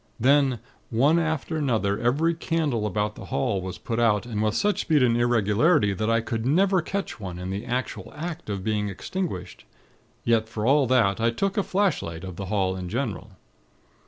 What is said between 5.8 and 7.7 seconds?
that I could never catch one in the